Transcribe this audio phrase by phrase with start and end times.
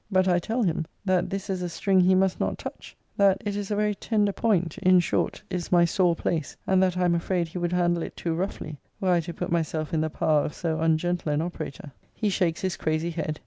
[0.09, 3.55] But I tell him, that this is a string he must not touch: that it
[3.55, 7.13] is a very tender point: in short, is my sore place; and that I am
[7.13, 10.43] afraid he would handle it too roughly, were I to put myself in the power
[10.43, 11.91] of so ungentle an operator.
[12.15, 13.39] He shakes his crazy head.